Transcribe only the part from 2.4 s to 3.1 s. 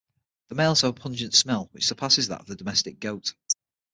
of the domestic